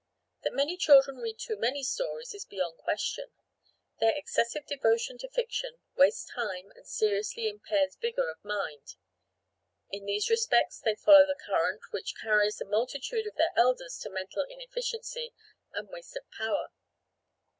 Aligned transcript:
That 0.41 0.55
many 0.55 0.77
children 0.77 1.17
read 1.17 1.37
too 1.37 1.55
many 1.57 1.83
stories 1.83 2.33
is 2.33 2.43
beyond 2.43 2.79
question; 2.79 3.33
their 3.99 4.15
excessive 4.17 4.65
devotion 4.65 5.19
to 5.19 5.29
fiction 5.29 5.77
wastes 5.95 6.25
time 6.25 6.71
and 6.75 6.87
seriously 6.87 7.47
impairs 7.47 7.97
vigour 7.97 8.27
of 8.31 8.43
mind. 8.43 8.95
In 9.91 10.05
these 10.05 10.27
respects 10.27 10.79
they 10.79 10.95
follow 10.95 11.27
the 11.27 11.35
current 11.39 11.83
which 11.91 12.15
carries 12.19 12.59
a 12.59 12.65
multitude 12.65 13.27
of 13.27 13.35
their 13.35 13.53
elders 13.55 13.99
to 13.99 14.09
mental 14.09 14.43
inefficiency 14.49 15.35
and 15.71 15.87
waste 15.89 16.17
of 16.17 16.23
power. 16.31 16.71